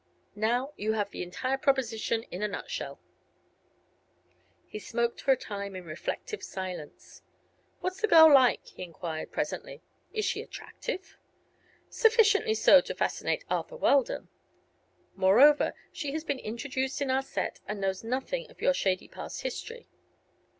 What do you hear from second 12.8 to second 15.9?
to fascinate Arthur Weldon. Moreover,